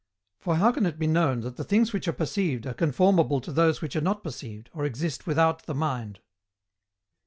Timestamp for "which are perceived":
1.93-2.65